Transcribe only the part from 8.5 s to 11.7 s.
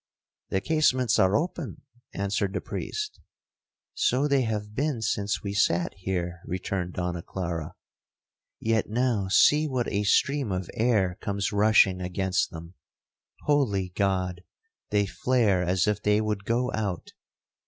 'yet now see what a stream of air comes